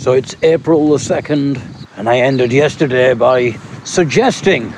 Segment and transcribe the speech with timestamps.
[0.00, 1.60] So it's April the 2nd,
[1.98, 3.50] and I ended yesterday by
[3.84, 4.72] suggesting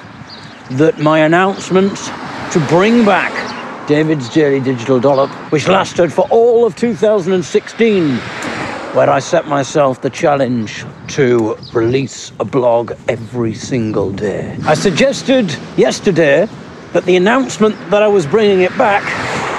[0.73, 1.97] that my announcement
[2.51, 3.31] to bring back
[3.87, 8.17] David's Daily Digital Dollop, which lasted for all of 2016,
[8.97, 14.59] where I set myself the challenge to release a blog every single day.
[14.65, 16.49] I suggested yesterday
[16.95, 19.05] that the announcement that I was bringing it back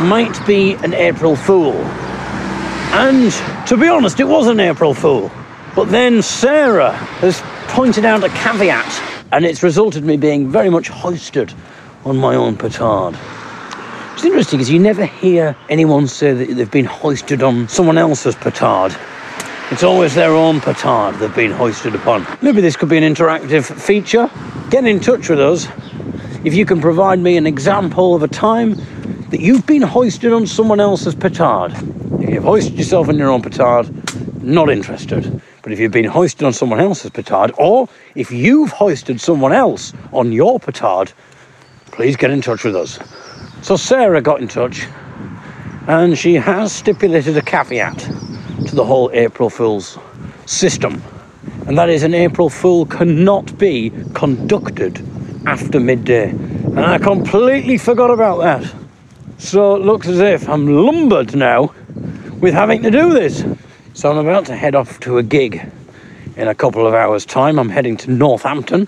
[0.02, 1.71] might be an April Fool.
[2.91, 3.32] And
[3.70, 5.32] to be honest, it was an April Fool.
[5.75, 10.70] But then Sarah has pointed out a caveat, and it's resulted in me being very
[10.70, 11.52] much hoisted
[12.05, 13.17] on my own petard.
[14.13, 18.35] It's interesting because you never hear anyone say that they've been hoisted on someone else's
[18.35, 18.95] petard.
[19.71, 22.27] It's always their own petard they've been hoisted upon.
[22.43, 24.29] Maybe this could be an interactive feature.
[24.70, 25.67] Get in touch with us
[26.45, 28.76] if you can provide me an example of a time
[29.31, 31.73] that you've been hoisted on someone else's petard.
[32.21, 33.90] If you've hoisted yourself on your own petard,
[34.43, 35.41] not interested.
[35.63, 39.93] But if you've been hoisted on someone else's petard, or if you've hoisted someone else
[40.12, 41.13] on your petard,
[41.85, 42.99] please get in touch with us.
[43.62, 44.85] So Sarah got in touch,
[45.87, 49.98] and she has stipulated a caveat to the whole April Fool's
[50.46, 51.02] system.
[51.65, 55.02] And that is an April Fool cannot be conducted
[55.48, 56.30] after midday.
[56.30, 58.76] And I completely forgot about that.
[59.37, 61.74] So it looks as if I'm lumbered now
[62.41, 63.46] with having to do this.
[63.96, 65.72] So I'm about to head off to a gig
[66.36, 67.59] in a couple of hours' time.
[67.59, 68.88] I'm heading to Northampton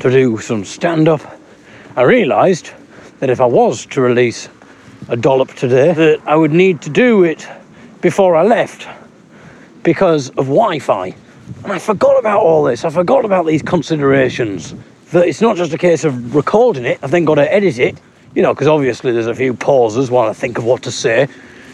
[0.00, 1.20] to do some stand up.
[1.94, 2.72] I realised
[3.20, 4.48] that if I was to release
[5.08, 7.46] a dollop today, that I would need to do it
[8.00, 8.88] before I left
[9.84, 11.14] because of Wi Fi.
[11.62, 12.84] And I forgot about all this.
[12.84, 14.74] I forgot about these considerations.
[15.12, 17.96] That it's not just a case of recording it, I've then got to edit it,
[18.34, 21.28] you know, because obviously there's a few pauses while I think of what to say.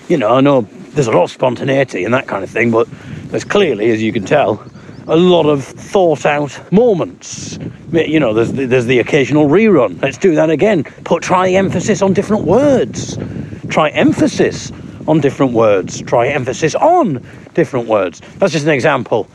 [0.08, 2.88] You know, I know there's a lot of spontaneity and that kind of thing, but
[3.30, 4.64] there's clearly, as you can tell,
[5.06, 7.58] a lot of thought out moments.
[7.92, 10.00] You know, there's the, there's the occasional rerun.
[10.00, 10.84] Let's do that again.
[11.04, 13.18] Put try emphasis on different words.
[13.68, 14.72] Try emphasis
[15.06, 16.00] on different words.
[16.02, 17.22] Try emphasis on
[17.52, 18.20] different words.
[18.38, 19.28] That's just an example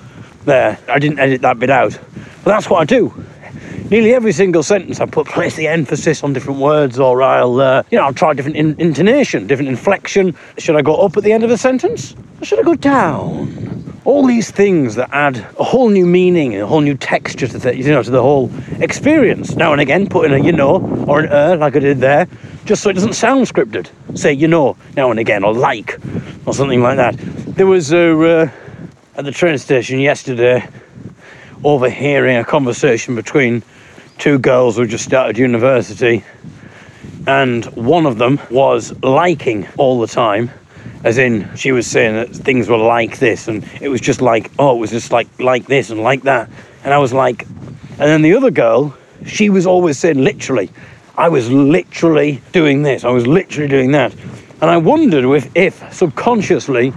[0.45, 0.79] there.
[0.87, 1.99] I didn't edit that bit out.
[2.43, 3.13] But that's what I do.
[3.93, 7.83] Nearly every single sentence I put place the emphasis on different words or I'll, uh,
[7.91, 10.35] you know, I'll try different in- intonation, different inflection.
[10.57, 12.15] Should I go up at the end of the sentence?
[12.41, 14.01] Or should I go down?
[14.03, 17.59] All these things that add a whole new meaning and a whole new texture to
[17.59, 18.49] the, you know, to the whole
[18.79, 19.55] experience.
[19.55, 22.27] Now and again, put in a you know or an er like I did there,
[22.65, 23.91] just so it doesn't sound scripted.
[24.17, 25.99] Say you know now and again, or like,
[26.47, 27.15] or something like that.
[27.55, 28.49] There was a, uh,
[29.17, 30.67] at the train station yesterday,
[31.63, 33.61] overhearing a conversation between
[34.17, 36.23] two girls who just started university,
[37.27, 40.51] and one of them was liking all the time,
[41.03, 44.51] as in she was saying that things were like this, and it was just like,
[44.59, 46.49] oh, it was just like like this and like that,
[46.83, 50.69] and I was like, and then the other girl, she was always saying literally,
[51.17, 54.13] I was literally doing this, I was literally doing that,
[54.61, 56.93] and I wondered if, if subconsciously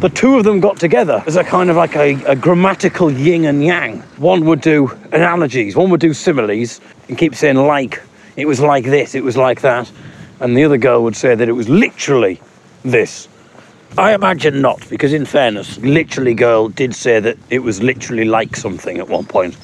[0.00, 3.44] the two of them got together as a kind of like a, a, grammatical yin
[3.46, 4.00] and yang.
[4.18, 8.00] One would do analogies, one would do similes, and keep saying like,
[8.36, 9.90] it was like this, it was like that.
[10.38, 12.40] And the other girl would say that it was literally
[12.84, 13.28] this.
[13.96, 18.54] I imagine not, because in fairness, literally girl did say that it was literally like
[18.54, 19.56] something at one point.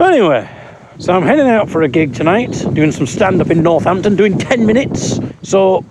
[0.00, 0.50] Anyway,
[0.98, 4.36] so I'm heading out for a gig tonight, doing some stand up in Northampton, doing
[4.36, 5.20] 10 minutes.
[5.42, 5.84] So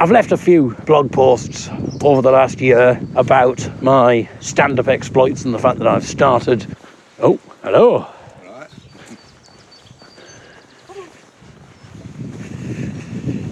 [0.00, 1.70] I've left a few blog posts
[2.02, 6.66] over the last year about my stand up exploits and the fact that I've started.
[7.20, 8.08] Oh, hello.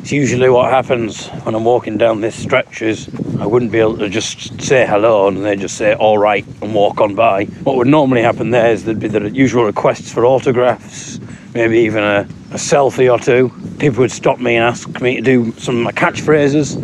[0.00, 3.98] It's usually what happens when I'm walking down this stretch is I wouldn't be able
[3.98, 7.44] to just say hello and they just say all right and walk on by.
[7.44, 11.20] What would normally happen there is there'd be the usual requests for autographs,
[11.54, 12.20] maybe even a,
[12.50, 13.50] a selfie or two.
[13.78, 16.76] People would stop me and ask me to do some of my catchphrases.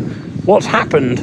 [0.44, 1.18] What's happened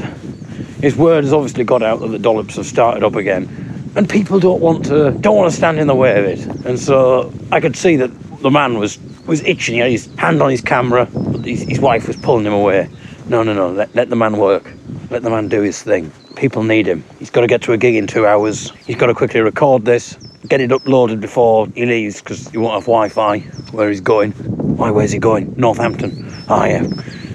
[0.81, 4.39] is word has obviously got out that the dollops have started up again, and people
[4.39, 6.45] don't want to don't want to stand in the way of it.
[6.65, 8.11] And so I could see that
[8.41, 9.75] the man was was itching.
[9.75, 11.05] He had his hand on his camera,
[11.43, 12.89] his, his wife was pulling him away.
[13.27, 13.71] No, no, no.
[13.71, 14.71] Let, let the man work.
[15.09, 16.11] Let the man do his thing.
[16.35, 17.03] People need him.
[17.17, 18.69] He's got to get to a gig in two hours.
[18.85, 20.15] He's got to quickly record this,
[20.45, 23.39] get it uploaded before he leaves because he won't have Wi-Fi
[23.71, 24.31] where he's going.
[24.31, 24.91] Why?
[24.91, 25.53] Where's he going?
[25.57, 26.31] Northampton.
[26.47, 26.87] Ah, yeah.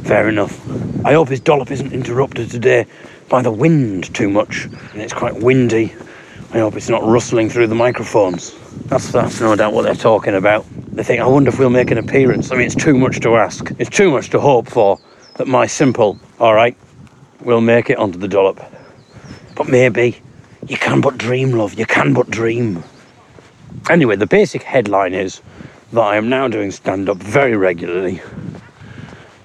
[0.05, 0.59] Fair enough.
[1.05, 2.87] I hope his dollop isn't interrupted today
[3.29, 4.65] by the wind too much.
[4.93, 5.95] And it's quite windy.
[6.53, 8.55] I hope it's not rustling through the microphones.
[8.87, 10.67] That's, that's no doubt what they're talking about.
[10.93, 12.51] They think, I wonder if we'll make an appearance.
[12.51, 13.71] I mean, it's too much to ask.
[13.79, 14.99] It's too much to hope for
[15.37, 16.77] that my simple, all right,
[17.43, 18.61] we'll make it onto the dollop.
[19.55, 20.21] But maybe,
[20.67, 22.85] You can but dream, love, you can but dream.
[23.89, 25.41] Anyway, the basic headline is
[25.93, 28.21] that I am now doing stand up very regularly.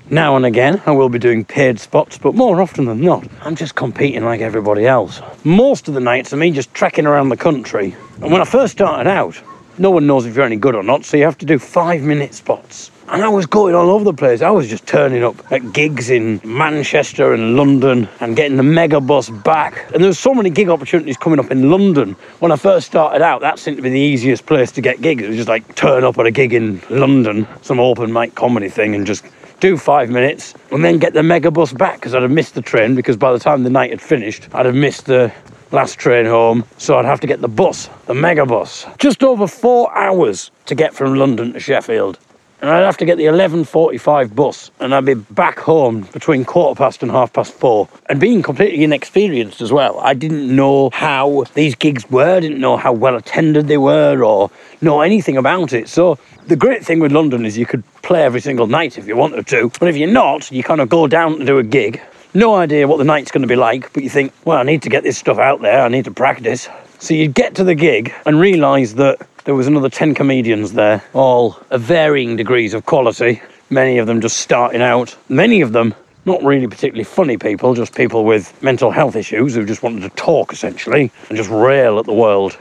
[0.10, 3.56] Now and again, I will be doing paid spots, but more often than not, I'm
[3.56, 5.20] just competing like everybody else.
[5.44, 7.96] Most of the nights are me just trekking around the country.
[8.22, 9.42] And when I first started out,
[9.78, 12.02] no one knows if you're any good or not, so you have to do five
[12.02, 12.92] minute spots.
[13.08, 14.42] And I was going all over the place.
[14.42, 19.00] I was just turning up at gigs in Manchester and London and getting the mega
[19.00, 19.92] bus back.
[19.94, 22.14] And there was so many gig opportunities coming up in London.
[22.40, 25.24] When I first started out, that seemed to be the easiest place to get gigs.
[25.24, 28.70] It was just like turn up at a gig in London, some open mic comedy
[28.70, 29.24] thing, and just
[29.66, 32.62] do five minutes and then get the mega bus back because I'd have missed the
[32.62, 35.34] train because by the time the night had finished, I'd have missed the
[35.72, 36.64] last train home.
[36.78, 38.86] So I'd have to get the bus, the mega bus.
[39.00, 42.20] Just over four hours to get from London to Sheffield
[42.62, 46.78] and I'd have to get the 11.45 bus and I'd be back home between quarter
[46.78, 47.90] past and half past four.
[48.10, 52.78] And being completely inexperienced as well, I didn't know how these gigs were, didn't know
[52.78, 54.50] how well attended they were or
[54.82, 55.90] know anything about it.
[55.90, 56.18] So
[56.48, 59.48] the great thing with London is you could play every single night if you wanted
[59.48, 62.02] to, but if you're not, you kind of go down to do a gig.
[62.34, 64.82] No idea what the night's going to be like, but you think, well, I need
[64.84, 66.68] to get this stuff out there, I need to practice.
[67.00, 71.04] So you'd get to the gig and realise that there was another 10 comedians there,
[71.14, 75.94] all of varying degrees of quality, many of them just starting out, many of them
[76.26, 80.10] not really particularly funny people, just people with mental health issues who just wanted to
[80.16, 82.58] talk essentially and just rail at the world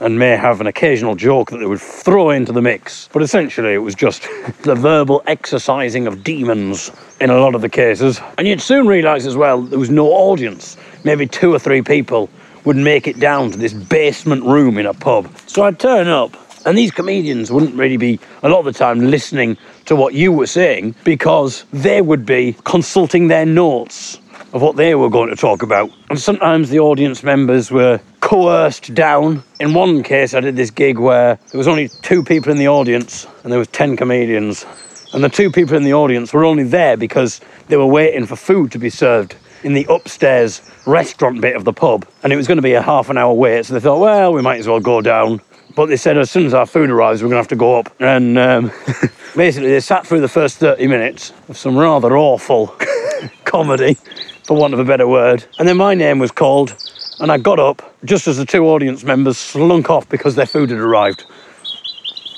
[0.00, 3.08] and may have an occasional joke that they would throw into the mix.
[3.12, 4.22] But essentially, it was just
[4.62, 8.20] the verbal exercising of demons in a lot of the cases.
[8.36, 12.28] And you'd soon realise as well there was no audience, maybe two or three people
[12.64, 15.30] would make it down to this basement room in a pub.
[15.46, 16.36] So I'd turn up,
[16.66, 20.32] and these comedians wouldn't really be, a lot of the time, listening to what you
[20.32, 24.18] were saying because they would be consulting their notes
[24.52, 25.90] of what they were going to talk about.
[26.08, 29.42] And sometimes the audience members were coerced down.
[29.60, 32.68] In one case, I did this gig where there was only two people in the
[32.68, 34.66] audience and there was 10 comedians.
[35.12, 38.36] And the two people in the audience were only there because they were waiting for
[38.36, 39.34] food to be served
[39.64, 42.82] in the upstairs restaurant bit of the pub, and it was going to be a
[42.82, 43.66] half an hour wait.
[43.66, 45.40] So they thought, well, we might as well go down.
[45.76, 47.78] But they said as soon as our food arrives, we're going to have to go
[47.78, 47.94] up.
[48.00, 48.72] And um,
[49.36, 52.68] basically, they sat through the first 30 minutes of some rather awful
[53.44, 53.96] comedy,
[54.44, 55.44] for want of a better word.
[55.58, 56.76] And then my name was called,
[57.20, 60.70] and I got up just as the two audience members slunk off because their food
[60.70, 61.24] had arrived.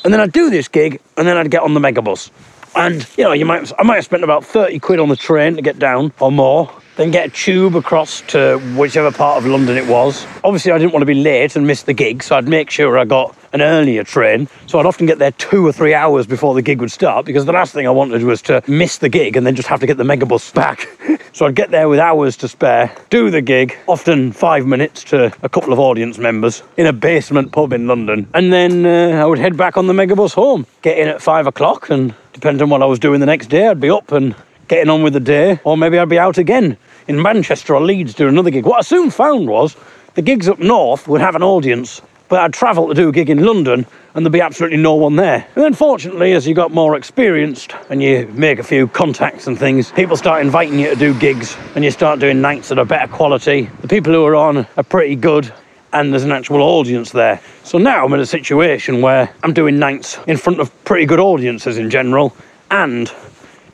[0.05, 2.31] And then I'd do this gig, and then I'd get on the megabus.
[2.75, 5.57] And you know, you might I might have spent about 30 quid on the train
[5.57, 9.77] to get down or more then get a tube across to whichever part of London
[9.77, 10.27] it was.
[10.45, 12.99] Obviously, I didn't want to be late and miss the gig, so I'd make sure
[12.99, 14.49] I got an earlier train.
[14.67, 17.47] So I'd often get there two or three hours before the gig would start because
[17.47, 19.87] the last thing I wanted was to miss the gig and then just have to
[19.87, 20.87] get the megabus back.
[21.33, 25.33] so I'd get there with hours to spare, do the gig, often five minutes to
[25.43, 29.27] a couple of audience members in a basement pub in London, and then uh, I
[29.27, 32.71] would head back on the megabus home, get in at five o'clock, and depending on
[32.71, 34.35] what I was doing the next day, I'd be up and
[34.69, 36.77] getting on with the day, or maybe I'd be out again
[37.09, 38.65] in Manchester or Leeds doing another gig.
[38.65, 39.77] What I soon found was
[40.15, 42.03] the gigs up north would have an audience,
[42.33, 43.85] but I'd travel to do a gig in London
[44.15, 45.47] and there'd be absolutely no one there.
[45.55, 49.59] And then, fortunately, as you got more experienced and you make a few contacts and
[49.59, 52.87] things, people start inviting you to do gigs and you start doing nights that are
[52.87, 53.69] better quality.
[53.83, 55.53] The people who are on are pretty good
[55.93, 57.39] and there's an actual audience there.
[57.65, 61.21] So now I'm in a situation where I'm doing nights in front of pretty good
[61.21, 62.35] audiences in general
[62.71, 63.13] and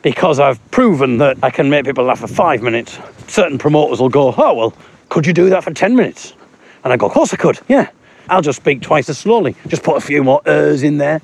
[0.03, 2.99] because I've proven that I can make people laugh for five minutes,
[3.29, 4.75] certain promoters will go, Oh, well,
[5.11, 6.35] could you do that for 10 minutes?
[6.83, 7.91] And I go, Of course I could, yeah.
[8.29, 11.21] I'll just speak twice as slowly, just put a few more ers in there.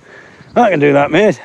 [0.57, 1.41] I can do that, mate.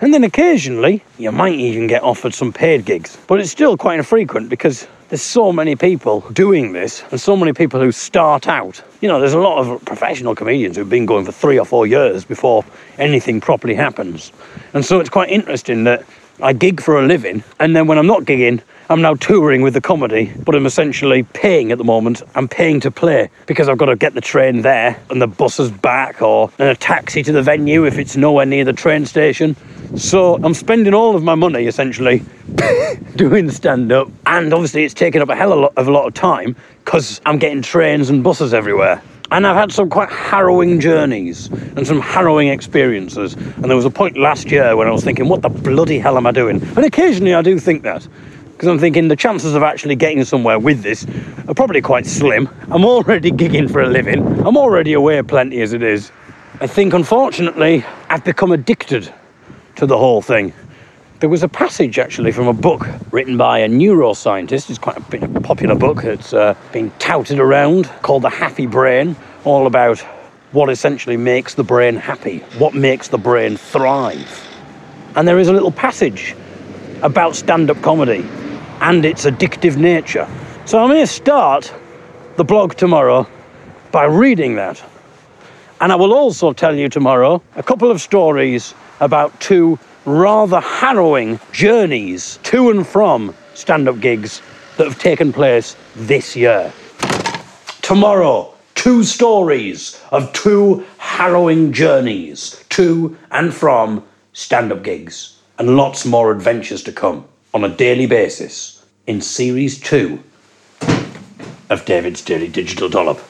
[0.00, 3.98] And then occasionally, you might even get offered some paid gigs, but it's still quite
[3.98, 8.82] infrequent because there's so many people doing this and so many people who start out.
[9.00, 11.86] You know, there's a lot of professional comedians who've been going for three or four
[11.86, 12.64] years before
[12.98, 14.32] anything properly happens.
[14.72, 16.04] And so it's quite interesting that
[16.40, 18.60] I gig for a living, and then when I'm not gigging,
[18.90, 22.22] I'm now touring with the comedy, but I'm essentially paying at the moment.
[22.34, 25.60] I'm paying to play because I've got to get the train there and the bus
[25.60, 29.56] is back or a taxi to the venue if it's nowhere near the train station.
[29.96, 32.24] So I'm spending all of my money essentially
[33.16, 36.56] doing stand up, and obviously it's taking up a hell of a lot of time
[36.84, 39.00] because I'm getting trains and buses everywhere.
[39.30, 43.32] And I've had some quite harrowing journeys and some harrowing experiences.
[43.32, 46.18] And there was a point last year when I was thinking, what the bloody hell
[46.18, 46.60] am I doing?
[46.60, 48.06] And occasionally I do think that.
[48.62, 51.04] Because I'm thinking the chances of actually getting somewhere with this
[51.48, 52.48] are probably quite slim.
[52.70, 54.24] I'm already gigging for a living.
[54.46, 56.12] I'm already away plenty as it is.
[56.60, 59.12] I think, unfortunately, I've become addicted
[59.74, 60.52] to the whole thing
[61.18, 64.70] There was a passage actually from a book written by a neuroscientist.
[64.70, 66.04] It's quite a, a popular book.
[66.04, 69.98] It's uh, been touted around called The Happy Brain, all about
[70.52, 74.46] what essentially makes the brain happy, what makes the brain thrive.
[75.16, 76.36] And there is a little passage
[77.02, 78.24] about stand up comedy
[78.82, 80.28] and its addictive nature.
[80.64, 81.72] So I'm going to start
[82.36, 83.28] the blog tomorrow
[83.92, 84.82] by reading that.
[85.80, 91.38] And I will also tell you tomorrow a couple of stories about two rather harrowing
[91.52, 94.42] journeys to and from stand up gigs
[94.76, 96.72] that have taken place this year.
[97.82, 106.04] Tomorrow, two stories of two harrowing journeys to and from stand up gigs, and lots
[106.04, 110.22] more adventures to come on a daily basis in Series 2
[111.68, 113.20] of David's Daily Digital Dollop.